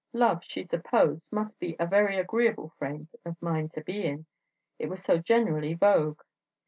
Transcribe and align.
Love 0.13 0.43
(she 0.43 0.65
supposed) 0.65 1.21
must 1.29 1.59
be 1.59 1.75
a 1.79 1.85
very 1.85 2.17
agreeable 2.17 2.69
frame 2.79 3.07
of 3.23 3.39
mind 3.39 3.71
to 3.71 3.81
be 3.81 4.03
in, 4.03 4.25
it 4.79 4.89
was 4.89 5.03
so 5.03 5.19
generally 5.19 5.75
vogue.... 5.75 6.21